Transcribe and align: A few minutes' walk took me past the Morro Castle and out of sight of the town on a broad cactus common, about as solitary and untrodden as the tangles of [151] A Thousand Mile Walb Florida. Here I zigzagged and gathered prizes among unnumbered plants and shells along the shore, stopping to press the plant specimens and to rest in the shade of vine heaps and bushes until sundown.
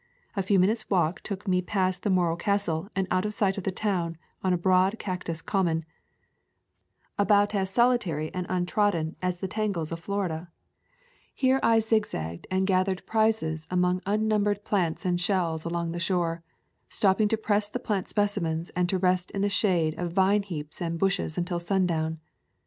A 0.35 0.41
few 0.41 0.57
minutes' 0.57 0.89
walk 0.89 1.21
took 1.21 1.47
me 1.47 1.61
past 1.61 2.01
the 2.01 2.09
Morro 2.09 2.35
Castle 2.35 2.89
and 2.95 3.07
out 3.11 3.23
of 3.23 3.35
sight 3.35 3.59
of 3.59 3.65
the 3.65 3.71
town 3.71 4.17
on 4.43 4.51
a 4.51 4.57
broad 4.57 4.97
cactus 4.97 5.43
common, 5.43 5.85
about 7.19 7.53
as 7.53 7.69
solitary 7.69 8.33
and 8.33 8.47
untrodden 8.49 9.15
as 9.21 9.37
the 9.37 9.47
tangles 9.47 9.91
of 9.91 10.07
[151] 10.07 11.61
A 11.61 11.61
Thousand 11.61 11.61
Mile 11.61 11.61
Walb 11.61 12.09
Florida. 12.09 12.19
Here 12.19 12.27
I 12.41 12.41
zigzagged 12.47 12.47
and 12.49 12.65
gathered 12.65 13.05
prizes 13.05 13.67
among 13.69 14.01
unnumbered 14.07 14.65
plants 14.65 15.05
and 15.05 15.21
shells 15.21 15.65
along 15.65 15.91
the 15.91 15.99
shore, 15.99 16.41
stopping 16.89 17.27
to 17.27 17.37
press 17.37 17.69
the 17.69 17.77
plant 17.77 18.09
specimens 18.09 18.71
and 18.71 18.89
to 18.89 18.97
rest 18.97 19.29
in 19.29 19.41
the 19.41 19.49
shade 19.49 19.93
of 19.99 20.13
vine 20.13 20.41
heaps 20.41 20.81
and 20.81 20.97
bushes 20.97 21.37
until 21.37 21.59
sundown. 21.59 22.19